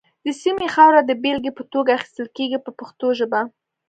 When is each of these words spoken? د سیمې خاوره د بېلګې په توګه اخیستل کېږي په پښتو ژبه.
د 0.25 0.27
سیمې 0.41 0.67
خاوره 0.75 1.01
د 1.05 1.11
بېلګې 1.23 1.51
په 1.57 1.63
توګه 1.73 1.91
اخیستل 1.97 2.27
کېږي 2.37 2.57
په 2.65 2.71
پښتو 2.79 3.07
ژبه. 3.19 3.41